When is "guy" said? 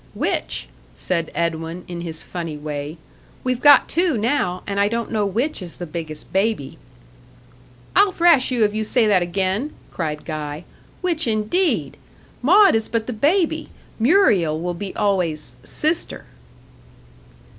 10.25-10.63